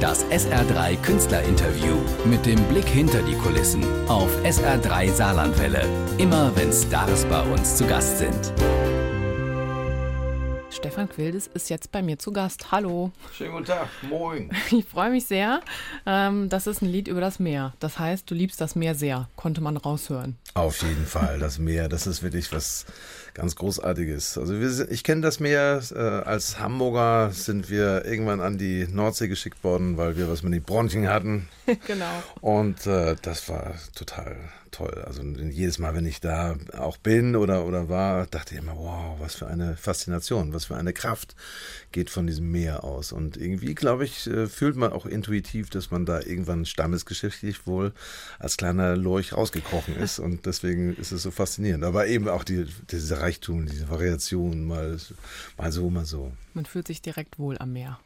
Das 0.00 0.24
SR3 0.26 0.96
Künstlerinterview 1.02 1.96
mit 2.24 2.46
dem 2.46 2.62
Blick 2.68 2.86
hinter 2.86 3.20
die 3.22 3.34
Kulissen 3.34 3.82
auf 4.06 4.30
SR3 4.44 5.10
Saarlandwelle. 5.10 5.84
Immer 6.18 6.54
wenn 6.54 6.72
Stars 6.72 7.24
bei 7.24 7.42
uns 7.42 7.76
zu 7.76 7.84
Gast 7.84 8.18
sind. 8.18 8.52
Stefan 10.70 11.08
Quildes 11.08 11.48
ist 11.48 11.68
jetzt 11.70 11.90
bei 11.90 12.02
mir 12.02 12.16
zu 12.20 12.30
Gast. 12.30 12.70
Hallo. 12.70 13.10
Schönen 13.36 13.50
guten 13.50 13.64
Tag. 13.64 13.88
Moin. 14.08 14.50
Ich 14.70 14.84
freue 14.84 15.10
mich 15.10 15.26
sehr. 15.26 15.60
Ähm, 16.06 16.48
das 16.48 16.68
ist 16.68 16.80
ein 16.80 16.88
Lied 16.88 17.08
über 17.08 17.20
das 17.20 17.40
Meer. 17.40 17.74
Das 17.80 17.98
heißt, 17.98 18.30
du 18.30 18.36
liebst 18.36 18.60
das 18.60 18.76
Meer 18.76 18.94
sehr. 18.94 19.28
Konnte 19.34 19.60
man 19.60 19.76
raushören. 19.76 20.36
Auf 20.54 20.80
jeden 20.82 21.06
Fall. 21.06 21.40
Das 21.40 21.58
Meer, 21.58 21.88
das 21.88 22.06
ist 22.06 22.22
wirklich 22.22 22.52
was 22.52 22.86
ganz 23.38 23.54
Großartiges. 23.54 24.36
Also 24.36 24.60
wir, 24.60 24.90
ich 24.90 25.04
kenne 25.04 25.20
das 25.20 25.38
Meer. 25.38 25.80
Äh, 25.94 25.98
als 25.98 26.58
Hamburger 26.58 27.30
sind 27.32 27.70
wir 27.70 28.04
irgendwann 28.04 28.40
an 28.40 28.58
die 28.58 28.88
Nordsee 28.90 29.28
geschickt 29.28 29.62
worden, 29.62 29.96
weil 29.96 30.16
wir 30.16 30.28
was 30.28 30.42
mit 30.42 30.52
den 30.52 30.62
Bronchien 30.62 31.08
hatten. 31.08 31.48
genau. 31.86 32.22
Und 32.40 32.86
äh, 32.86 33.14
das 33.22 33.48
war 33.48 33.74
total 33.94 34.36
toll. 34.70 35.04
Also 35.06 35.22
jedes 35.22 35.78
Mal, 35.78 35.94
wenn 35.94 36.06
ich 36.06 36.20
da 36.20 36.56
auch 36.76 36.96
bin 36.96 37.36
oder, 37.36 37.64
oder 37.64 37.88
war, 37.88 38.26
dachte 38.26 38.54
ich 38.54 38.60
immer, 38.60 38.76
wow, 38.76 39.18
was 39.18 39.34
für 39.34 39.46
eine 39.46 39.76
Faszination, 39.76 40.52
was 40.52 40.66
für 40.66 40.76
eine 40.76 40.92
Kraft 40.92 41.34
geht 41.92 42.10
von 42.10 42.26
diesem 42.26 42.50
Meer 42.50 42.84
aus. 42.84 43.12
Und 43.12 43.36
irgendwie, 43.36 43.74
glaube 43.74 44.04
ich, 44.04 44.26
äh, 44.26 44.46
fühlt 44.46 44.76
man 44.76 44.92
auch 44.92 45.06
intuitiv, 45.06 45.70
dass 45.70 45.90
man 45.90 46.06
da 46.06 46.20
irgendwann 46.20 46.66
stammesgeschichtlich 46.66 47.66
wohl 47.66 47.92
als 48.38 48.56
kleiner 48.56 48.96
Lurch 48.96 49.32
rausgekrochen 49.32 49.96
ist. 49.96 50.18
Und 50.18 50.46
deswegen 50.46 50.94
ist 50.96 51.12
es 51.12 51.22
so 51.22 51.30
faszinierend. 51.30 51.84
Aber 51.84 52.06
eben 52.06 52.28
auch 52.28 52.44
die, 52.44 52.66
diese 52.90 53.20
Reichtum, 53.28 53.66
diese 53.66 53.90
Variation, 53.90 54.66
mal, 54.66 54.96
mal 55.58 55.72
so, 55.72 55.90
mal 55.90 56.06
so. 56.06 56.32
Man 56.54 56.64
fühlt 56.64 56.86
sich 56.86 57.02
direkt 57.02 57.38
wohl 57.38 57.58
am 57.58 57.74
Meer. 57.74 57.98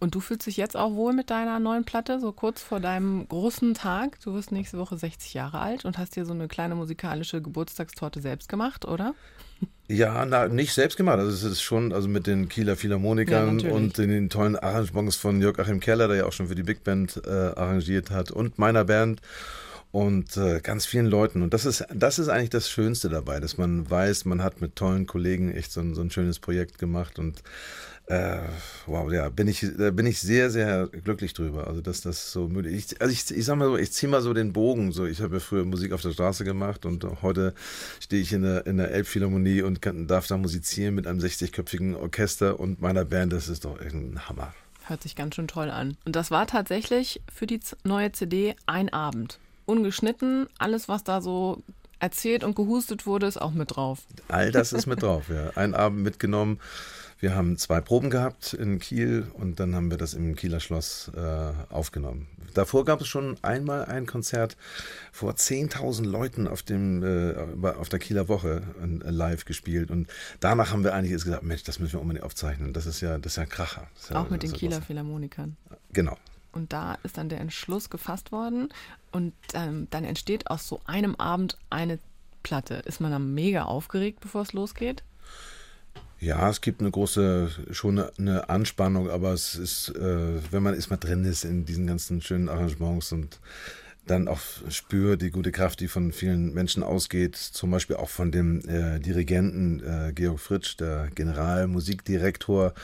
Und 0.00 0.14
du 0.14 0.20
fühlst 0.20 0.46
dich 0.46 0.56
jetzt 0.56 0.76
auch 0.76 0.94
wohl 0.94 1.12
mit 1.12 1.30
deiner 1.30 1.60
neuen 1.60 1.84
Platte, 1.84 2.20
so 2.20 2.32
kurz 2.32 2.60
vor 2.60 2.80
deinem 2.80 3.26
großen 3.28 3.74
Tag. 3.74 4.20
Du 4.20 4.34
wirst 4.34 4.52
nächste 4.52 4.78
Woche 4.78 4.96
60 4.96 5.34
Jahre 5.34 5.60
alt 5.60 5.84
und 5.84 5.98
hast 5.98 6.16
dir 6.16 6.24
so 6.24 6.32
eine 6.32 6.48
kleine 6.48 6.74
musikalische 6.74 7.40
Geburtstagstorte 7.40 8.20
selbst 8.20 8.48
gemacht, 8.48 8.84
oder? 8.84 9.14
Ja, 9.88 10.24
na, 10.24 10.48
nicht 10.48 10.72
selbst 10.72 10.96
gemacht. 10.96 11.18
Also 11.18 11.30
es 11.30 11.42
ist 11.42 11.62
schon, 11.62 11.92
also 11.92 12.08
mit 12.08 12.26
den 12.26 12.48
Kieler 12.48 12.76
Philharmonikern 12.76 13.60
ja, 13.60 13.72
und 13.72 13.98
den, 13.98 14.10
den, 14.10 14.28
tollen 14.28 14.56
Arrangements 14.56 15.16
von 15.16 15.40
Jörg 15.40 15.58
Achim 15.58 15.80
Keller, 15.80 16.08
der 16.08 16.16
ja 16.18 16.26
auch 16.26 16.32
schon 16.32 16.48
für 16.48 16.54
die 16.54 16.62
Big 16.62 16.84
Band 16.84 17.20
äh, 17.24 17.30
arrangiert 17.30 18.10
hat, 18.10 18.30
und 18.30 18.58
meiner 18.58 18.84
Band 18.84 19.20
und 19.90 20.36
äh, 20.36 20.60
ganz 20.60 20.86
vielen 20.86 21.06
Leuten. 21.06 21.42
Und 21.42 21.54
das 21.54 21.64
ist, 21.64 21.84
das 21.94 22.18
ist 22.18 22.28
eigentlich 22.28 22.50
das 22.50 22.70
Schönste 22.70 23.08
dabei, 23.08 23.40
dass 23.40 23.56
man 23.58 23.88
weiß, 23.88 24.24
man 24.24 24.42
hat 24.42 24.60
mit 24.60 24.76
tollen 24.76 25.06
Kollegen 25.06 25.52
echt 25.52 25.72
so 25.72 25.80
ein, 25.80 25.94
so 25.94 26.02
ein 26.02 26.10
schönes 26.10 26.38
Projekt 26.38 26.78
gemacht 26.78 27.18
und 27.18 27.42
äh, 28.08 28.38
wow, 28.86 29.12
ja, 29.12 29.28
bin 29.28 29.48
ich, 29.48 29.66
da 29.76 29.90
bin 29.90 30.06
ich 30.06 30.18
sehr, 30.18 30.50
sehr 30.50 30.86
glücklich 30.86 31.34
drüber. 31.34 31.66
Also, 31.66 31.82
dass 31.82 32.00
das 32.00 32.32
so 32.32 32.48
möglich 32.48 32.74
ist. 32.74 33.00
Also, 33.02 33.12
ich, 33.12 33.30
ich 33.30 33.44
sag 33.44 33.56
mal 33.56 33.66
so, 33.66 33.76
ich 33.76 33.92
ziehe 33.92 34.10
mal 34.10 34.22
so 34.22 34.32
den 34.32 34.54
Bogen. 34.54 34.92
So, 34.92 35.04
ich 35.04 35.20
habe 35.20 35.34
ja 35.34 35.40
früher 35.40 35.64
Musik 35.64 35.92
auf 35.92 36.00
der 36.00 36.12
Straße 36.12 36.44
gemacht 36.44 36.86
und 36.86 37.04
heute 37.22 37.54
stehe 38.00 38.22
ich 38.22 38.32
in 38.32 38.42
der, 38.42 38.66
in 38.66 38.78
der 38.78 38.92
Elbphilharmonie 38.92 39.60
und 39.60 39.82
kann, 39.82 40.06
darf 40.06 40.26
da 40.26 40.38
musizieren 40.38 40.94
mit 40.94 41.06
einem 41.06 41.20
60-köpfigen 41.20 41.96
Orchester 41.96 42.58
und 42.58 42.80
meiner 42.80 43.04
Band. 43.04 43.34
Das 43.34 43.48
ist 43.48 43.66
doch 43.66 43.78
ein 43.78 44.26
Hammer. 44.26 44.54
Hört 44.86 45.02
sich 45.02 45.14
ganz 45.14 45.34
schön 45.34 45.48
toll 45.48 45.70
an. 45.70 45.98
Und 46.06 46.16
das 46.16 46.30
war 46.30 46.46
tatsächlich 46.46 47.20
für 47.30 47.46
die 47.46 47.60
neue 47.84 48.10
CD 48.12 48.56
ein 48.64 48.90
Abend. 48.90 49.38
Ungeschnitten, 49.68 50.46
alles, 50.58 50.88
was 50.88 51.04
da 51.04 51.20
so 51.20 51.62
erzählt 52.00 52.44
und 52.44 52.56
gehustet 52.56 53.06
wurde, 53.06 53.26
ist 53.26 53.40
auch 53.40 53.52
mit 53.52 53.76
drauf. 53.76 54.00
All 54.28 54.50
das 54.50 54.72
ist 54.72 54.86
mit 54.86 55.02
drauf, 55.02 55.28
ja. 55.28 55.50
Ein 55.56 55.74
Abend 55.74 56.02
mitgenommen. 56.02 56.58
Wir 57.20 57.34
haben 57.34 57.56
zwei 57.58 57.80
Proben 57.80 58.10
gehabt 58.10 58.54
in 58.54 58.78
Kiel 58.78 59.26
und 59.32 59.58
dann 59.58 59.74
haben 59.74 59.90
wir 59.90 59.98
das 59.98 60.14
im 60.14 60.36
Kieler 60.36 60.60
Schloss 60.60 61.10
äh, 61.16 61.52
aufgenommen. 61.68 62.28
Davor 62.54 62.84
gab 62.84 63.00
es 63.00 63.08
schon 63.08 63.36
einmal 63.42 63.86
ein 63.86 64.06
Konzert 64.06 64.56
vor 65.10 65.32
10.000 65.32 66.06
Leuten 66.06 66.46
auf, 66.46 66.62
dem, 66.62 67.02
äh, 67.02 67.66
auf 67.66 67.88
der 67.88 67.98
Kieler 67.98 68.28
Woche 68.28 68.62
äh, 68.80 69.10
live 69.10 69.44
gespielt 69.44 69.90
und 69.90 70.08
danach 70.38 70.70
haben 70.70 70.84
wir 70.84 70.94
eigentlich 70.94 71.12
gesagt, 71.12 71.42
Mensch, 71.42 71.64
das 71.64 71.80
müssen 71.80 71.94
wir 71.94 72.00
unbedingt 72.00 72.24
aufzeichnen. 72.24 72.72
Das 72.72 72.86
ist 72.86 73.00
ja, 73.00 73.18
das 73.18 73.32
ist 73.32 73.36
ja 73.36 73.42
ein 73.42 73.48
Kracher. 73.48 73.88
Ja, 74.10 74.22
Auch 74.22 74.30
mit 74.30 74.44
den 74.44 74.52
Kieler 74.52 74.80
Philharmonikern. 74.80 75.56
Genau. 75.92 76.16
Und 76.52 76.72
da 76.72 76.98
ist 77.02 77.18
dann 77.18 77.28
der 77.28 77.40
Entschluss 77.40 77.90
gefasst 77.90 78.32
worden 78.32 78.70
und 79.12 79.32
ähm, 79.54 79.86
dann 79.90 80.04
entsteht 80.04 80.50
aus 80.50 80.66
so 80.66 80.80
einem 80.86 81.14
Abend 81.16 81.58
eine 81.70 81.98
Platte. 82.42 82.74
Ist 82.86 83.00
man 83.00 83.10
dann 83.10 83.34
mega 83.34 83.64
aufgeregt, 83.64 84.20
bevor 84.20 84.42
es 84.42 84.52
losgeht? 84.52 85.02
Ja, 86.20 86.48
es 86.50 86.60
gibt 86.60 86.80
eine 86.80 86.90
große, 86.90 87.50
schon 87.70 88.00
eine, 88.18 88.48
Anspannung, 88.48 89.08
aber 89.08 89.32
es 89.32 89.54
ist, 89.54 89.90
äh, 89.90 90.40
wenn 90.50 90.62
man 90.64 90.74
erstmal 90.74 90.98
drin 90.98 91.24
ist 91.24 91.44
in 91.44 91.64
diesen 91.64 91.86
ganzen 91.86 92.20
schönen 92.20 92.48
Arrangements 92.48 93.12
und 93.12 93.38
dann 94.10 94.28
auch 94.28 94.40
spürt 94.68 95.22
die 95.22 95.30
gute 95.30 95.52
Kraft, 95.52 95.80
die 95.80 95.88
von 95.88 96.12
vielen 96.12 96.52
Menschen 96.54 96.82
ausgeht, 96.82 97.36
zum 97.36 97.70
Beispiel 97.70 97.96
auch 97.96 98.08
von 98.08 98.30
dem 98.30 98.60
äh, 98.68 98.98
Dirigenten 98.98 99.80
äh, 99.80 100.12
Georg 100.12 100.40
Fritsch, 100.40 100.76
der 100.78 101.08
Generalmusikdirektor 101.14 102.74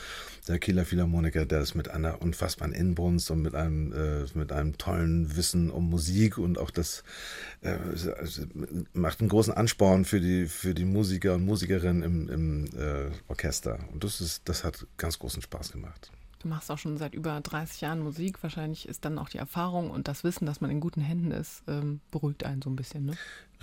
der 0.47 0.59
Kieler 0.59 0.85
Philharmoniker, 0.85 1.45
der 1.45 1.59
das 1.59 1.75
mit 1.75 1.89
einer 1.89 2.21
unfassbaren 2.21 2.73
Inbrunst 2.73 3.31
und 3.31 3.41
mit 3.41 3.55
einem, 3.55 3.93
äh, 3.93 4.25
mit 4.35 4.51
einem 4.51 4.77
tollen 4.77 5.35
Wissen 5.35 5.71
um 5.71 5.89
Musik 5.89 6.37
und 6.37 6.57
auch 6.57 6.69
das 6.69 7.03
äh, 7.61 7.77
macht 8.93 9.19
einen 9.19 9.29
großen 9.29 9.53
Ansporn 9.53 10.05
für 10.05 10.19
die, 10.19 10.45
für 10.45 10.73
die 10.73 10.85
Musiker 10.85 11.35
und 11.35 11.45
Musikerinnen 11.45 12.03
im, 12.03 12.29
im 12.29 12.65
äh, 12.77 13.11
Orchester. 13.27 13.79
Und 13.91 14.03
das, 14.03 14.21
ist, 14.21 14.43
das 14.45 14.63
hat 14.63 14.85
ganz 14.97 15.19
großen 15.19 15.41
Spaß 15.41 15.71
gemacht. 15.71 16.11
Du 16.45 16.49
machst 16.49 16.69
auch 16.69 16.77
schon 16.77 16.95
seit 16.97 17.15
über 17.15 17.41
30 17.41 17.81
Jahren 17.81 18.01
Musik. 18.01 18.43
Wahrscheinlich 18.43 18.87
ist 18.87 19.03
dann 19.03 19.17
auch 19.17 19.29
die 19.29 19.39
Erfahrung 19.39 19.89
und 19.89 20.07
das 20.07 20.23
Wissen, 20.23 20.45
dass 20.45 20.61
man 20.61 20.69
in 20.69 20.79
guten 20.79 21.01
Händen 21.01 21.31
ist, 21.31 21.63
ähm, 21.67 22.01
beruhigt 22.11 22.43
einen 22.43 22.61
so 22.61 22.69
ein 22.69 22.75
bisschen, 22.75 23.07
ne? 23.07 23.13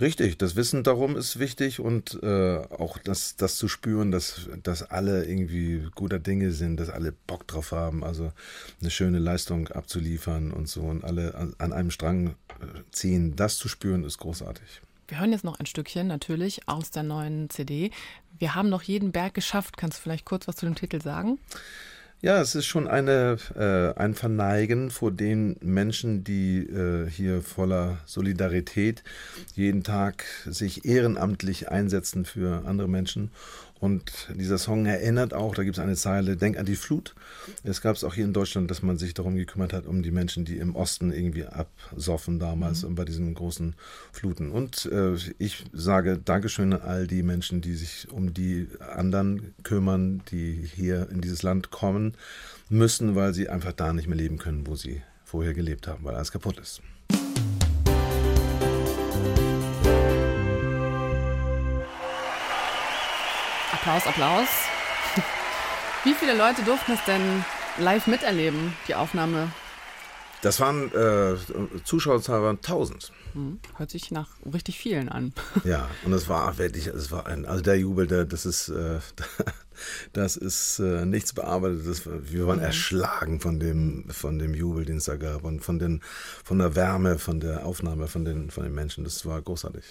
Richtig, 0.01 0.37
das 0.37 0.57
Wissen 0.57 0.83
darum 0.83 1.15
ist 1.15 1.39
wichtig 1.39 1.79
und 1.79 2.21
äh, 2.21 2.57
auch 2.57 2.97
das, 2.97 3.37
das 3.37 3.55
zu 3.55 3.69
spüren, 3.69 4.11
dass, 4.11 4.49
dass 4.63 4.83
alle 4.83 5.23
irgendwie 5.23 5.87
guter 5.95 6.19
Dinge 6.19 6.51
sind, 6.51 6.77
dass 6.77 6.89
alle 6.89 7.13
Bock 7.13 7.47
drauf 7.47 7.71
haben, 7.71 8.03
also 8.03 8.33
eine 8.81 8.91
schöne 8.91 9.19
Leistung 9.19 9.69
abzuliefern 9.69 10.51
und 10.51 10.67
so 10.67 10.81
und 10.81 11.05
alle 11.05 11.35
an, 11.35 11.55
an 11.59 11.71
einem 11.71 11.89
Strang 11.89 12.31
äh, 12.59 12.65
ziehen. 12.91 13.37
Das 13.37 13.55
zu 13.55 13.69
spüren 13.69 14.03
ist 14.03 14.17
großartig. 14.17 14.81
Wir 15.07 15.21
hören 15.21 15.31
jetzt 15.31 15.45
noch 15.45 15.57
ein 15.57 15.67
Stückchen 15.67 16.07
natürlich 16.07 16.67
aus 16.67 16.91
der 16.91 17.03
neuen 17.03 17.49
CD. 17.49 17.91
Wir 18.37 18.55
haben 18.55 18.67
noch 18.67 18.81
jeden 18.81 19.13
Berg 19.13 19.35
geschafft. 19.35 19.77
Kannst 19.77 19.99
du 19.99 20.01
vielleicht 20.01 20.25
kurz 20.25 20.49
was 20.49 20.57
zu 20.57 20.65
dem 20.65 20.75
Titel 20.75 21.01
sagen? 21.01 21.39
Ja, 22.23 22.39
es 22.39 22.55
ist 22.55 22.67
schon 22.67 22.87
eine, 22.87 23.35
äh, 23.53 23.99
ein 23.99 24.13
Verneigen 24.13 24.91
vor 24.91 25.11
den 25.11 25.57
Menschen, 25.59 26.23
die 26.23 26.59
äh, 26.59 27.09
hier 27.09 27.41
voller 27.41 27.97
Solidarität 28.05 29.03
jeden 29.55 29.83
Tag 29.83 30.23
sich 30.45 30.85
ehrenamtlich 30.85 31.67
einsetzen 31.67 32.23
für 32.23 32.65
andere 32.65 32.87
Menschen 32.87 33.33
und 33.83 34.29
dieser 34.33 34.57
Song 34.57 34.85
erinnert 34.85 35.33
auch, 35.33 35.55
da 35.55 35.65
gibt 35.65 35.77
es 35.77 35.83
eine 35.83 35.97
Zeile, 35.97 36.37
Denk 36.37 36.57
an 36.57 36.65
die 36.65 36.77
Flut. 36.77 37.15
Es 37.65 37.81
gab 37.81 37.97
es 37.97 38.05
auch 38.05 38.13
hier 38.13 38.23
in 38.23 38.31
Deutschland, 38.31 38.71
dass 38.71 38.81
man 38.81 38.97
sich 38.97 39.13
darum 39.13 39.35
gekümmert 39.35 39.73
hat, 39.73 39.87
um 39.87 40.03
die 40.03 40.11
Menschen, 40.11 40.45
die 40.45 40.55
im 40.55 40.77
Osten 40.77 41.11
irgendwie 41.11 41.43
absoffen 41.43 42.39
damals 42.39 42.83
mhm. 42.83 42.95
bei 42.95 43.03
diesen 43.03 43.33
großen 43.33 43.75
Fluten. 44.13 44.51
Und 44.51 44.85
äh, 44.85 45.15
ich 45.37 45.65
sage 45.73 46.17
Dankeschön 46.17 46.71
an 46.71 46.81
all 46.81 47.07
die 47.07 47.23
Menschen, 47.23 47.59
die 47.59 47.75
sich 47.75 48.07
um 48.09 48.33
die 48.33 48.69
anderen 48.79 49.53
kümmern, 49.63 50.21
die 50.31 50.53
hier 50.73 51.09
in 51.09 51.19
dieses 51.19 51.43
Land 51.43 51.69
kommen 51.69 52.13
müssen, 52.69 53.15
weil 53.15 53.33
sie 53.33 53.49
einfach 53.49 53.73
da 53.73 53.91
nicht 53.91 54.07
mehr 54.07 54.15
leben 54.15 54.37
können, 54.37 54.65
wo 54.65 54.75
sie 54.75 55.01
vorher 55.25 55.53
gelebt 55.53 55.89
haben, 55.89 56.05
weil 56.05 56.15
alles 56.15 56.31
kaputt 56.31 56.57
ist. 56.57 56.81
Applaus, 63.83 64.07
Applaus. 64.07 64.47
Wie 66.05 66.13
viele 66.13 66.37
Leute 66.37 66.63
durften 66.63 66.93
es 66.93 67.03
denn 67.03 67.43
live 67.79 68.07
miterleben, 68.07 68.71
die 68.87 68.95
Aufnahme? 68.95 69.51
Das 70.41 70.61
waren 70.61 70.89
äh, 70.93 71.35
Zuschauerzahl 71.83 72.41
waren 72.43 72.55
1000. 72.55 73.11
Hm, 73.33 73.59
hört 73.75 73.91
sich 73.91 74.09
nach 74.09 74.29
richtig 74.53 74.79
vielen 74.79 75.09
an. 75.09 75.33
Ja, 75.65 75.89
und 76.05 76.13
es 76.13 76.29
war 76.29 76.57
wirklich, 76.57 76.87
es 76.87 77.11
war 77.11 77.25
ein, 77.27 77.45
also 77.45 77.61
der 77.61 77.77
Jubel, 77.77 78.07
der, 78.07 78.23
das 78.23 78.45
ist, 78.45 78.69
äh, 78.69 78.99
das 80.13 80.37
ist 80.37 80.79
äh, 80.79 81.05
nichts 81.05 81.33
bearbeitetes. 81.33 82.03
Wir 82.05 82.47
waren 82.47 82.59
mhm. 82.59 82.65
erschlagen 82.65 83.41
von 83.41 83.59
dem, 83.59 84.05
von 84.09 84.39
dem 84.39 84.53
Jubel, 84.53 84.85
den 84.85 84.95
es 84.95 85.05
da 85.05 85.17
gab 85.17 85.43
und 85.43 85.59
von 85.59 85.77
den, 85.77 86.01
von 86.45 86.57
der 86.57 86.77
Wärme, 86.77 87.19
von 87.19 87.41
der 87.41 87.65
Aufnahme 87.65 88.07
von 88.07 88.23
den, 88.23 88.49
von 88.49 88.63
den 88.63 88.73
Menschen. 88.73 89.03
Das 89.03 89.25
war 89.25 89.41
großartig 89.41 89.83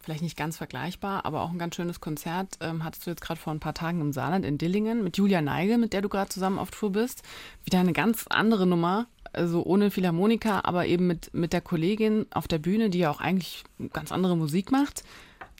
vielleicht 0.00 0.22
nicht 0.22 0.36
ganz 0.36 0.56
vergleichbar, 0.56 1.24
aber 1.24 1.42
auch 1.42 1.50
ein 1.50 1.58
ganz 1.58 1.76
schönes 1.76 2.00
Konzert 2.00 2.56
ähm, 2.60 2.84
hattest 2.84 3.06
du 3.06 3.10
jetzt 3.10 3.20
gerade 3.20 3.40
vor 3.40 3.52
ein 3.52 3.60
paar 3.60 3.74
Tagen 3.74 4.00
im 4.00 4.12
Saarland 4.12 4.44
in 4.44 4.58
Dillingen 4.58 5.02
mit 5.04 5.16
Julia 5.16 5.40
Neigel, 5.40 5.78
mit 5.78 5.92
der 5.92 6.02
du 6.02 6.08
gerade 6.08 6.28
zusammen 6.28 6.58
auf 6.58 6.70
Tour 6.70 6.92
bist. 6.92 7.22
Wieder 7.64 7.80
eine 7.80 7.92
ganz 7.92 8.26
andere 8.28 8.66
Nummer, 8.66 9.06
also 9.32 9.64
ohne 9.64 9.90
Philharmonika, 9.90 10.60
aber 10.64 10.86
eben 10.86 11.06
mit, 11.06 11.32
mit 11.34 11.52
der 11.52 11.60
Kollegin 11.60 12.26
auf 12.32 12.48
der 12.48 12.58
Bühne, 12.58 12.90
die 12.90 13.00
ja 13.00 13.10
auch 13.10 13.20
eigentlich 13.20 13.64
ganz 13.92 14.12
andere 14.12 14.36
Musik 14.36 14.70
macht. 14.72 15.04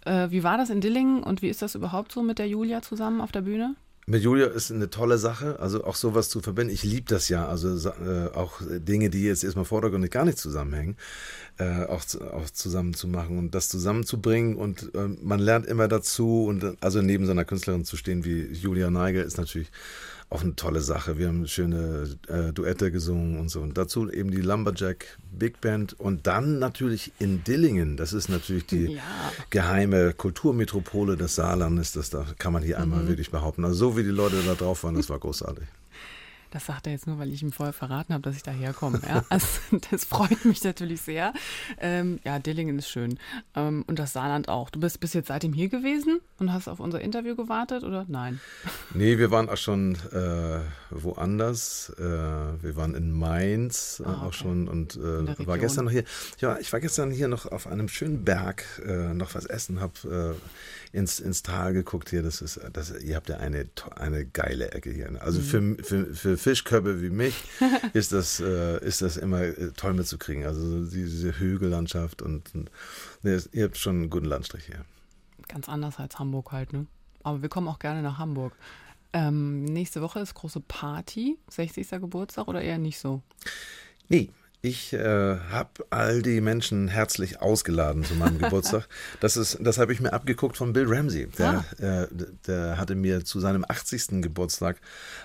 Äh, 0.05 0.31
wie 0.31 0.43
war 0.43 0.57
das 0.57 0.71
in 0.71 0.81
Dillingen 0.81 1.23
und 1.23 1.43
wie 1.43 1.49
ist 1.49 1.63
das 1.63 1.75
überhaupt 1.75 2.13
so 2.13 2.23
mit 2.23 2.39
der 2.39 2.49
Julia 2.49 2.83
zusammen 2.83 3.21
auf 3.21 3.33
der 3.33 3.43
Bühne? 3.43 3.75
Mit 4.09 4.23
Julia 4.23 4.47
ist 4.47 4.73
eine 4.73 4.89
tolle 4.89 5.19
Sache, 5.19 5.61
also 5.61 5.85
auch 5.85 5.95
sowas 5.95 6.31
zu 6.31 6.41
verbinden. 6.41 6.73
Ich 6.73 6.83
liebe 6.83 7.05
das 7.07 7.29
ja, 7.29 7.47
also 7.47 7.91
äh, 7.91 8.29
auch 8.35 8.63
Dinge, 8.67 9.11
die 9.11 9.25
jetzt 9.25 9.45
erstmal 9.45 9.67
vordergründig 9.67 10.11
gar 10.11 10.25
nicht 10.25 10.39
zusammenhängen, 10.39 10.97
äh, 11.59 11.85
auch, 11.85 12.03
auch 12.33 12.49
zusammen 12.49 12.95
zu 12.95 13.07
machen 13.07 13.37
und 13.39 13.55
das 13.55 13.69
zusammenzubringen 13.69 14.57
und 14.57 14.95
äh, 14.95 15.09
man 15.21 15.41
lernt 15.41 15.67
immer 15.67 15.89
dazu 15.89 16.47
und 16.47 16.83
also 16.83 17.03
neben 17.03 17.27
so 17.27 17.33
einer 17.33 17.45
Künstlerin 17.45 17.85
zu 17.85 17.99
stehen 17.99 18.25
wie 18.25 18.47
Julia 18.47 18.91
Neigel 18.91 19.25
ist 19.25 19.37
natürlich 19.37 19.71
auch 20.31 20.43
eine 20.43 20.55
tolle 20.57 20.81
Sache. 20.81 21.17
Wir 21.17 21.29
haben 21.29 21.47
schöne 21.47 22.09
äh, 22.29 22.53
Duette 22.53 22.93
gesungen 22.93 23.39
und 23.39 23.49
so. 23.49 23.61
Und 23.61 23.79
dazu 23.79 24.11
eben 24.11 24.31
die 24.31 24.43
Lumberjack 24.43 25.19
Big 25.33 25.61
Band 25.61 25.99
und 25.99 26.27
dann 26.27 26.59
natürlich 26.59 27.13
in 27.19 27.45
Dillingen. 27.45 27.97
Das 27.97 28.13
ist 28.13 28.29
natürlich 28.29 28.67
die 28.67 28.95
ja. 28.95 29.03
geheime 29.49 30.13
Kulturmetropole 30.13 31.17
des 31.17 31.35
Saarlandes. 31.35 31.93
Das 31.93 32.11
da 32.11 32.27
kann 32.39 32.53
man 32.53 32.63
hier 32.63 32.77
mhm. 32.77 32.83
einmal 32.83 33.09
wirklich 33.09 33.31
behaupten. 33.31 33.65
Also 33.65 33.77
so 33.77 33.97
wie 33.97 34.03
die 34.03 34.11
Leute 34.11 34.37
da 34.45 34.55
drauf 34.55 34.85
waren, 34.85 34.97
das 34.97 35.09
war 35.09 35.19
großartig. 35.19 35.65
Das 36.51 36.67
sagt 36.67 36.87
er 36.87 36.93
jetzt 36.93 37.07
nur, 37.07 37.19
weil 37.19 37.33
ich 37.33 37.43
ihm 37.43 37.53
vorher 37.53 37.73
verraten 37.73 38.13
habe, 38.15 38.23
dass 38.23 38.37
ich 38.37 38.43
daher 38.43 38.73
komme. 38.73 39.01
Ja? 39.07 39.25
Also, 39.31 39.47
das 39.91 40.05
freut 40.05 40.45
mich 40.45 40.65
natürlich 40.65 41.03
sehr. 41.03 41.33
Ähm, 41.79 42.19
ja, 42.25 42.39
Dillingen 42.39 42.79
ist 42.79 42.89
schön. 42.89 43.19
Ähm, 43.55 43.85
und 43.87 43.99
das 43.99 44.13
Saarland 44.13 44.49
auch. 44.49 44.71
Du 44.71 44.81
bist 44.81 45.01
bis 45.01 45.13
jetzt 45.13 45.29
seitdem 45.29 45.53
hier 45.53 45.69
gewesen 45.69 46.21
und 46.39 46.53
hast 46.53 46.67
auf 46.67 46.81
unser 46.81 47.01
Interview 47.01 47.37
gewartet 47.37 47.85
oder 47.85 48.07
nein? 48.09 48.41
Nee, 48.95 49.19
wir 49.19 49.31
waren 49.31 49.49
auch 49.49 49.57
schon 49.57 49.97
äh, 50.13 50.61
woanders. 50.91 51.93
Äh, 51.99 52.03
wir 52.03 52.77
waren 52.77 52.95
in 52.95 53.13
Mainz 53.13 54.01
äh, 54.01 54.09
ah, 54.09 54.13
okay. 54.13 54.27
auch 54.27 54.33
schon 54.33 54.67
und 54.67 54.97
äh, 54.97 55.47
war 55.47 55.59
gestern 55.59 55.85
noch 55.85 55.93
hier. 55.93 56.05
Ja, 56.41 56.59
ich 56.59 56.73
war 56.73 56.81
gestern 56.81 57.11
hier 57.11 57.29
noch 57.29 57.47
auf 57.47 57.67
einem 57.67 57.89
schönen 57.89 58.25
Berg 58.25 58.65
äh, 58.87 59.15
noch 59.15 59.35
was 59.35 59.45
essen, 59.45 59.81
habe 59.81 60.37
äh, 60.43 60.97
ins, 60.97 61.21
ins 61.21 61.43
Tal 61.43 61.73
geguckt 61.75 62.11
hier. 62.11 62.23
Das 62.23 62.41
ist, 62.41 62.61
das, 62.73 62.93
ihr 63.01 63.17
habt 63.17 63.29
ja 63.29 63.37
eine, 63.39 63.67
eine 63.97 64.25
geile 64.25 64.73
Ecke 64.73 64.91
hier. 64.91 65.11
Ne? 65.11 65.21
Also 65.21 65.41
mhm. 65.41 65.77
für, 65.79 65.85
für, 65.85 66.15
für 66.15 66.38
Fischköpfe 66.39 67.03
wie 67.03 67.11
mich 67.11 67.35
ist 67.93 68.13
das, 68.13 68.41
äh, 68.41 68.85
ist 68.85 69.03
das 69.03 69.17
immer 69.17 69.43
äh, 69.43 69.73
toll 69.77 69.95
mitzukriegen. 69.95 70.45
Also 70.45 70.87
diese 70.87 71.39
Hügellandschaft 71.39 72.23
und, 72.23 72.55
und 72.55 72.71
ne, 73.23 73.43
ihr 73.53 73.65
habt 73.65 73.77
schon 73.77 73.97
einen 73.97 74.11
guten 74.11 74.27
Landstrich 74.27 74.67
hier. 74.67 74.85
Ganz 75.49 75.69
anders 75.69 75.99
als 75.99 76.19
Hamburg 76.19 76.53
halt, 76.53 76.73
ne? 76.73 76.87
Aber 77.23 77.43
wir 77.43 77.49
kommen 77.49 77.69
auch 77.69 77.79
gerne 77.79 78.03
nach 78.03 78.19
Hamburg. 78.19 78.55
Ähm, 79.13 79.65
nächste 79.65 80.03
Woche 80.03 80.21
ist 80.21 80.35
große 80.35 80.61
Party, 80.61 81.39
60. 81.51 81.89
Geburtstag 81.91 82.49
oder 82.49 82.63
eher 82.63 82.79
nicht 82.79 82.99
so? 82.99 83.23
Nee, 84.09 84.31
ich 84.61 84.93
äh, 84.93 85.39
habe 85.51 85.87
all 85.91 86.21
die 86.21 86.41
Menschen 86.41 86.89
herzlich 86.89 87.41
ausgeladen 87.41 88.05
zu 88.05 88.15
meinem 88.15 88.39
Geburtstag. 88.41 88.89
Das, 89.21 89.37
ist, 89.37 89.59
das 89.61 89.79
habe 89.79 89.93
ich 89.93 90.01
mir 90.01 90.13
abgeguckt 90.13 90.57
von 90.57 90.73
Bill 90.73 90.87
Ramsey. 90.89 91.29
Der, 91.39 91.65
ah. 91.81 91.83
äh, 91.83 92.09
der 92.47 92.77
hatte 92.77 92.97
mir 92.97 93.25
zu 93.25 93.39
seinem 93.39 93.65
80. 93.67 94.21
Geburtstag 94.21 94.81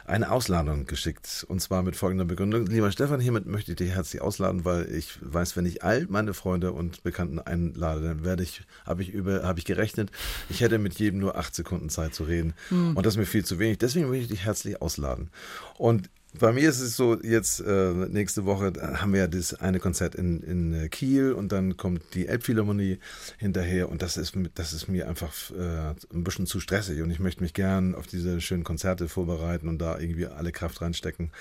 eine 0.06 0.30
Ausladung 0.30 0.86
geschickt. 0.86 1.46
Und 1.50 1.62
zwar 1.62 1.82
mit 1.82 1.96
folgender 1.96 2.26
Begründung. 2.26 2.68
Lieber 2.68 2.92
Stefan, 2.92 3.20
hiermit 3.20 3.48
möchte 3.48 3.72
ich 3.72 3.78
dich 3.78 3.92
herzlich 3.92 4.22
ausladen, 4.22 4.66
weil 4.66 4.94
ich 4.94 5.18
weiß, 5.22 5.58
wenn 5.58 5.66
ich 5.66 5.84
all 5.84 6.06
meine 6.10 6.36
Freunde 6.36 6.72
und 6.72 7.02
Bekannten 7.02 7.40
einlade, 7.40 8.02
dann 8.02 8.24
werde 8.24 8.44
ich, 8.44 8.62
habe 8.86 9.02
ich 9.02 9.10
über, 9.10 9.44
habe 9.44 9.58
ich 9.58 9.66
gerechnet, 9.66 10.12
ich 10.50 10.62
hätte 10.62 10.78
mit 10.78 11.00
jedem 11.00 11.20
nur 11.20 11.38
acht 11.38 11.56
Sekunden 11.56 11.90
Zeit 11.90 12.14
zu 12.14 12.24
reden. 12.24 12.54
Hm. 12.70 12.96
Und 12.96 13.04
das 13.04 13.16
ist 13.16 13.18
mir 13.18 13.26
viel 13.26 13.44
zu 13.44 13.58
wenig. 13.58 13.80
Deswegen 13.80 14.10
möchte 14.10 14.24
ich 14.26 14.30
dich 14.30 14.46
herzlich 14.46 14.80
ausladen. 14.80 15.32
Und 15.78 16.10
bei 16.40 16.52
mir 16.52 16.70
ist 16.70 16.80
es 16.80 16.96
so, 16.96 17.20
jetzt 17.22 17.60
äh, 17.60 17.94
nächste 17.94 18.46
Woche 18.46 18.74
haben 18.82 19.14
wir 19.14 19.22
ja 19.22 19.28
das 19.28 19.54
eine 19.54 19.80
Konzert 19.80 20.16
in, 20.16 20.42
in 20.42 20.74
äh, 20.74 20.90
Kiel 20.90 21.34
und 21.34 21.52
dann 21.52 21.78
kommt 21.78 22.02
die 22.14 22.28
Elbphilharmonie 22.28 23.00
hinterher 23.38 23.90
und 23.90 24.02
das 24.02 24.18
ist, 24.18 24.34
das 24.56 24.74
ist 24.74 24.88
mir 24.88 25.08
einfach 25.08 25.34
äh, 25.52 25.94
ein 26.14 26.24
bisschen 26.24 26.48
zu 26.48 26.60
stressig 26.60 27.02
und 27.02 27.12
ich 27.12 27.20
möchte 27.20 27.44
mich 27.44 27.54
gern 27.54 27.94
auf 27.94 28.08
diese 28.08 28.42
schönen 28.42 28.64
Konzerte 28.64 29.08
vorbereiten 29.08 29.68
und 29.68 29.80
da 29.80 30.00
irgendwie 30.00 30.26
alle 30.26 30.52
Kraft 30.52 30.82
reinstecken, 30.82 31.32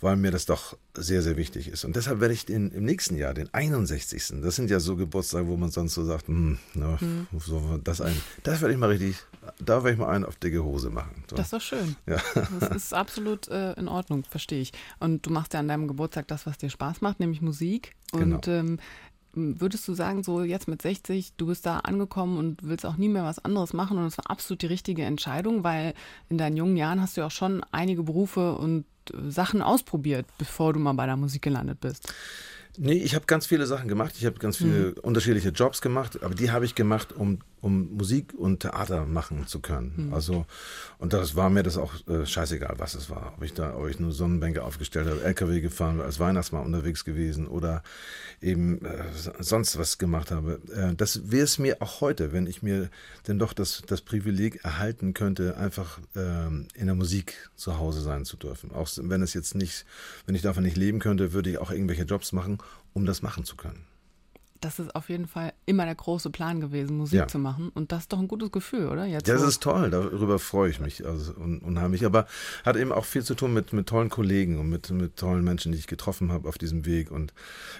weil 0.00 0.16
mir 0.16 0.30
das 0.30 0.46
doch 0.46 0.76
sehr, 0.96 1.22
sehr 1.22 1.36
wichtig 1.36 1.68
ist. 1.68 1.84
Und 1.84 1.96
deshalb 1.96 2.20
werde 2.20 2.34
ich 2.34 2.44
den, 2.44 2.70
im 2.72 2.84
nächsten 2.84 3.16
Jahr, 3.16 3.34
den 3.34 3.52
61. 3.52 4.40
Das 4.42 4.56
sind 4.56 4.70
ja 4.70 4.80
so 4.80 4.96
Geburtstage, 4.96 5.46
wo 5.46 5.56
man 5.56 5.70
sonst 5.70 5.94
so 5.94 6.04
sagt, 6.04 6.28
hm, 6.28 6.58
na, 6.74 7.00
hm. 7.00 7.26
So, 7.38 7.78
das 7.82 8.00
ein, 8.00 8.16
das 8.42 8.60
werde 8.60 8.74
ich 8.74 8.80
mal 8.80 8.90
richtig, 8.90 9.16
da 9.58 9.82
werde 9.82 9.92
ich 9.92 9.98
mal 9.98 10.08
einen 10.08 10.24
auf 10.24 10.36
dicke 10.36 10.62
Hose 10.62 10.90
machen. 10.90 11.24
So. 11.28 11.36
Das 11.36 11.46
ist 11.46 11.52
doch 11.52 11.60
schön. 11.60 11.96
Ja. 12.06 12.20
Das 12.60 12.76
ist 12.76 12.94
absolut 12.94 13.48
äh, 13.48 13.72
in 13.74 13.88
Ordnung 13.88 14.24
verstehe 14.24 14.60
ich. 14.60 14.72
Und 15.00 15.26
du 15.26 15.30
machst 15.30 15.54
ja 15.54 15.60
an 15.60 15.68
deinem 15.68 15.88
Geburtstag 15.88 16.28
das, 16.28 16.46
was 16.46 16.58
dir 16.58 16.70
Spaß 16.70 17.00
macht, 17.00 17.20
nämlich 17.20 17.40
Musik. 17.40 17.94
Und 18.12 18.42
genau. 18.42 18.58
ähm, 18.58 18.78
würdest 19.34 19.88
du 19.88 19.94
sagen, 19.94 20.22
so 20.22 20.42
jetzt 20.42 20.68
mit 20.68 20.82
60, 20.82 21.34
du 21.36 21.46
bist 21.46 21.64
da 21.64 21.78
angekommen 21.78 22.38
und 22.38 22.62
willst 22.62 22.84
auch 22.84 22.96
nie 22.96 23.08
mehr 23.08 23.24
was 23.24 23.38
anderes 23.44 23.72
machen 23.72 23.98
und 23.98 24.04
es 24.04 24.18
war 24.18 24.30
absolut 24.30 24.62
die 24.62 24.66
richtige 24.66 25.04
Entscheidung, 25.04 25.64
weil 25.64 25.94
in 26.28 26.38
deinen 26.38 26.56
jungen 26.56 26.76
Jahren 26.76 27.00
hast 27.00 27.16
du 27.16 27.22
ja 27.22 27.28
auch 27.28 27.32
schon 27.32 27.64
einige 27.72 28.02
Berufe 28.02 28.56
und 28.56 28.84
äh, 29.10 29.30
Sachen 29.30 29.62
ausprobiert, 29.62 30.26
bevor 30.38 30.72
du 30.72 30.80
mal 30.80 30.92
bei 30.92 31.06
der 31.06 31.16
Musik 31.16 31.42
gelandet 31.42 31.80
bist. 31.80 32.12
Nee, 32.78 32.94
ich 32.94 33.14
habe 33.14 33.26
ganz 33.26 33.46
viele 33.46 33.66
Sachen 33.66 33.88
gemacht. 33.88 34.14
Ich 34.18 34.24
habe 34.24 34.38
ganz 34.38 34.56
viele 34.56 34.90
mhm. 34.90 34.94
unterschiedliche 35.02 35.50
Jobs 35.50 35.82
gemacht, 35.82 36.22
aber 36.22 36.34
die 36.34 36.50
habe 36.50 36.64
ich 36.64 36.74
gemacht, 36.74 37.12
um, 37.12 37.38
um 37.62 37.96
Musik 37.96 38.34
und 38.34 38.60
Theater 38.60 39.06
machen 39.06 39.46
zu 39.46 39.60
können. 39.60 40.08
Mhm. 40.08 40.14
Also, 40.14 40.44
und 40.98 41.14
das 41.14 41.34
war 41.34 41.48
mir 41.48 41.62
das 41.62 41.78
auch 41.78 41.94
äh, 42.06 42.26
scheißegal, 42.26 42.74
was 42.76 42.94
es 42.94 43.08
war. 43.08 43.32
Ob 43.36 43.42
ich 43.42 43.54
da, 43.54 43.74
ob 43.74 43.88
ich 43.88 43.98
nur 43.98 44.12
Sonnenbänke 44.12 44.62
aufgestellt 44.62 45.08
habe, 45.08 45.22
LKW 45.22 45.60
gefahren, 45.62 46.00
als 46.00 46.20
Weihnachtsmann 46.20 46.64
unterwegs 46.64 47.04
gewesen 47.04 47.46
oder 47.46 47.82
eben 48.40 48.84
äh, 48.84 49.04
sonst 49.38 49.78
was 49.78 49.96
gemacht 49.96 50.30
habe. 50.30 50.60
Äh, 50.74 50.94
das 50.94 51.30
wäre 51.30 51.44
es 51.44 51.58
mir 51.58 51.80
auch 51.80 52.02
heute, 52.02 52.32
wenn 52.32 52.46
ich 52.46 52.62
mir 52.62 52.90
denn 53.26 53.38
doch 53.38 53.54
das, 53.54 53.82
das 53.86 54.02
Privileg 54.02 54.64
erhalten 54.64 55.14
könnte, 55.14 55.56
einfach 55.56 55.98
ähm, 56.14 56.68
in 56.74 56.86
der 56.86 56.94
Musik 56.94 57.50
zu 57.56 57.78
Hause 57.78 58.02
sein 58.02 58.24
zu 58.26 58.36
dürfen. 58.36 58.72
Auch 58.72 58.88
wenn 59.00 59.22
es 59.22 59.32
jetzt 59.32 59.54
nicht, 59.54 59.86
wenn 60.26 60.34
ich 60.34 60.42
davon 60.42 60.64
nicht 60.64 60.76
leben 60.76 60.98
könnte, 60.98 61.32
würde 61.32 61.50
ich 61.50 61.58
auch 61.58 61.70
irgendwelche 61.70 62.02
Jobs 62.02 62.32
machen 62.32 62.58
um 62.94 63.06
das 63.06 63.22
machen 63.22 63.44
zu 63.44 63.56
können. 63.56 63.86
Das 64.62 64.78
ist 64.78 64.94
auf 64.94 65.08
jeden 65.08 65.26
Fall 65.26 65.52
immer 65.66 65.84
der 65.84 65.96
große 65.96 66.30
Plan 66.30 66.60
gewesen, 66.60 66.96
Musik 66.96 67.18
ja. 67.18 67.26
zu 67.26 67.38
machen. 67.38 67.70
Und 67.74 67.90
das 67.90 68.02
ist 68.02 68.12
doch 68.12 68.20
ein 68.20 68.28
gutes 68.28 68.52
Gefühl, 68.52 68.86
oder? 68.86 69.04
Jetzt 69.04 69.26
ja, 69.26 69.34
das 69.34 69.42
ist 69.42 69.62
toll. 69.62 69.90
Darüber 69.90 70.38
freue 70.38 70.70
ich 70.70 70.78
mich 70.78 71.04
also 71.04 71.32
unheimlich. 71.34 72.06
Aber 72.06 72.26
hat 72.64 72.76
eben 72.76 72.92
auch 72.92 73.04
viel 73.04 73.24
zu 73.24 73.34
tun 73.34 73.52
mit, 73.52 73.72
mit 73.72 73.88
tollen 73.88 74.08
Kollegen 74.08 74.60
und 74.60 74.70
mit, 74.70 74.88
mit 74.90 75.16
tollen 75.16 75.42
Menschen, 75.42 75.72
die 75.72 75.78
ich 75.78 75.88
getroffen 75.88 76.30
habe 76.30 76.48
auf 76.48 76.58
diesem 76.58 76.86
Weg. 76.86 77.10
Und 77.10 77.34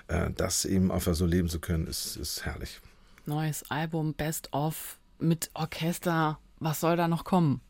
äh, 0.09 0.31
das 0.37 0.65
eben 0.65 0.91
einfach 0.91 1.15
so 1.15 1.25
leben 1.25 1.49
zu 1.49 1.61
können, 1.61 1.87
ist, 1.87 2.17
ist 2.17 2.45
herrlich. 2.45 2.81
Neues 3.27 3.71
Album, 3.71 4.15
Best 4.15 4.53
of 4.53 4.99
mit 5.21 5.51
Orchester. 5.55 6.41
Was 6.59 6.81
soll 6.81 6.97
da 6.97 7.07
noch 7.07 7.23
kommen? 7.23 7.61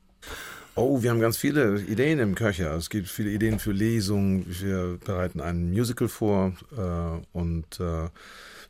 Oh, 0.75 1.03
wir 1.03 1.11
haben 1.11 1.21
ganz 1.21 1.37
viele 1.37 1.81
Ideen 1.83 2.19
im 2.19 2.35
Köcher. 2.35 2.75
Es 2.75 2.89
gibt 2.89 3.09
viele 3.09 3.31
Ideen 3.31 3.59
für 3.59 3.73
Lesungen. 3.73 4.47
Wir 4.49 4.99
bereiten 5.05 5.43
ein 5.43 5.71
Musical 5.71 6.09
vor 6.09 6.55
äh, 6.75 7.37
und 7.37 7.79
äh, 7.79 8.09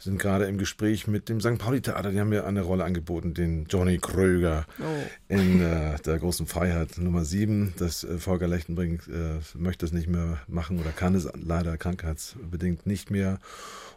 sind 0.00 0.19
gerade 0.19 0.47
im 0.47 0.59
Gespräch 0.59 1.07
mit 1.07 1.29
dem 1.29 1.41
St. 1.41 1.59
Pauli 1.59 1.81
Theater. 1.81 2.11
Die 2.11 2.19
haben 2.19 2.31
mir 2.31 2.45
eine 2.45 2.62
Rolle 2.62 2.83
angeboten, 2.83 3.35
den 3.35 3.67
Johnny 3.67 3.99
Kröger 3.99 4.67
oh. 4.81 4.85
in 5.29 5.61
äh, 5.61 5.97
der 6.00 6.19
großen 6.19 6.49
Freiheit 6.49 6.99
Nummer 6.99 7.25
7. 7.25 7.75
Das 7.79 8.03
äh, 8.03 8.19
Volker 8.19 8.49
Lechtenbrink 8.49 9.07
äh, 9.07 9.38
möchte 9.57 9.87
es 9.87 9.93
nicht 9.93 10.09
mehr 10.09 10.41
machen 10.49 10.81
oder 10.81 10.91
kann 10.91 11.15
es 11.15 11.29
leider 11.41 11.79
krankheitsbedingt 11.79 12.85
nicht 12.85 13.12
mehr. 13.12 13.38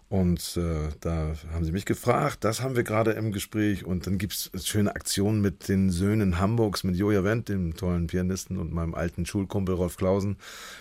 Und 0.08 0.56
äh, 0.56 0.90
da 1.02 1.34
haben 1.52 1.66
sie 1.66 1.72
mich 1.72 1.86
gefragt, 1.86 2.44
das 2.44 2.62
haben 2.62 2.76
wir 2.76 2.84
gerade 2.84 3.12
im 3.12 3.32
Gespräch. 3.32 3.86
Und 3.86 4.06
dann 4.06 4.20
gibt 4.20 4.34
es 4.34 4.68
schöne 4.68 4.96
Aktionen 4.96 5.42
mit 5.42 5.68
den 5.68 5.90
Söhnen 5.90 6.40
Hamburgs, 6.40 6.84
mit 6.84 6.96
Joja 6.96 7.24
Wendt, 7.24 7.50
dem 7.50 7.76
tollen 7.76 8.06
Pianisten, 8.08 8.58
und 8.58 8.72
meinem 8.72 8.94
alten 8.94 9.26
Schulkumpel 9.26 9.74
Rolf 9.74 9.98
Klausen, 9.98 10.38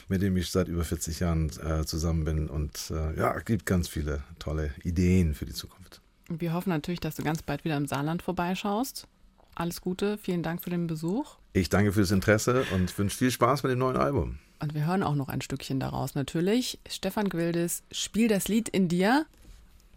mit 0.08 0.20
dem 0.20 0.36
ich 0.36 0.50
seit 0.50 0.68
über 0.68 0.84
40 0.84 1.20
Jahren 1.20 1.50
äh, 1.64 1.86
zusammen 1.86 2.24
bin. 2.24 2.48
Und 2.48 2.90
äh, 2.90 3.18
ja, 3.18 3.38
gibt 3.40 3.64
ganz 3.64 3.88
viele 3.88 4.22
tolle 4.38 4.70
Ideen 4.82 5.34
für 5.34 5.46
die 5.46 5.54
Zukunft. 5.54 6.02
Wir 6.28 6.52
hoffen 6.52 6.70
natürlich, 6.70 7.00
dass 7.00 7.16
du 7.16 7.22
ganz 7.22 7.42
bald 7.42 7.64
wieder 7.64 7.76
im 7.76 7.86
Saarland 7.86 8.22
vorbeischaust. 8.22 9.06
Alles 9.54 9.80
Gute, 9.80 10.18
vielen 10.18 10.42
Dank 10.42 10.62
für 10.62 10.70
den 10.70 10.86
Besuch. 10.86 11.36
Ich 11.56 11.68
danke 11.68 11.92
fürs 11.92 12.10
Interesse 12.10 12.66
und 12.74 12.98
wünsche 12.98 13.16
viel 13.16 13.30
Spaß 13.30 13.62
mit 13.62 13.70
dem 13.70 13.78
neuen 13.78 13.96
Album. 13.96 14.38
Und 14.58 14.74
wir 14.74 14.86
hören 14.86 15.04
auch 15.04 15.14
noch 15.14 15.28
ein 15.28 15.40
Stückchen 15.40 15.78
daraus 15.78 16.16
natürlich. 16.16 16.80
Stefan 16.88 17.28
Gwildes, 17.28 17.84
Spiel 17.92 18.26
das 18.26 18.48
Lied 18.48 18.68
in 18.68 18.88
dir. 18.88 19.24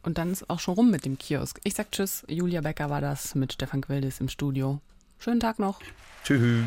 Und 0.04 0.20
dann 0.20 0.32
ist 0.32 0.52
auch 0.52 0.60
schon 0.60 0.76
rum 0.76 0.92
mit 0.92 1.04
dem 1.04 1.18
Kiosk. 1.18 1.60
Ich 1.64 1.74
sag 1.74 1.92
Tschüss. 1.92 2.24
Julia 2.30 2.62
Becker 2.62 2.92
war 2.92 3.02
das 3.02 3.34
mit 3.34 3.54
Stefan 3.54 3.82
Gwildes 3.82 4.22
im 4.22 4.30
Studio. 4.30 4.80
Schönen 5.18 5.40
Tag 5.40 5.58
noch. 5.58 5.80
Tschüss. 6.24 6.64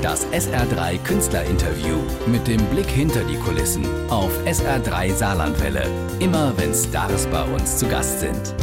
Das 0.00 0.24
SR3 0.28 0.98
Künstlerinterview 1.02 1.98
mit 2.28 2.46
dem 2.46 2.64
Blick 2.66 2.86
hinter 2.86 3.24
die 3.24 3.36
Kulissen 3.36 3.84
auf 4.08 4.30
SR3 4.46 5.12
Saarlandwelle. 5.12 5.90
Immer 6.20 6.56
wenn 6.56 6.72
Stars 6.72 7.26
bei 7.26 7.42
uns 7.42 7.78
zu 7.78 7.88
Gast 7.88 8.20
sind. 8.20 8.54